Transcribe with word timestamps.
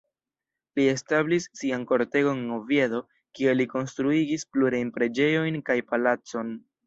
Li 0.77 0.85
establis 0.93 1.45
sian 1.59 1.83
kortegon 1.91 2.39
en 2.45 2.55
Oviedo, 2.55 3.01
kie 3.39 3.53
li 3.59 3.69
konstruigis 3.75 4.47
plurajn 4.57 4.91
preĝejojn 4.97 5.61
kaj 5.71 5.77
palacon. 5.93 6.51